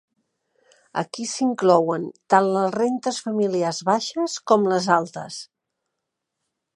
[1.01, 5.39] Aquí s"inclouen tant les rentes familiars baixes com les altes.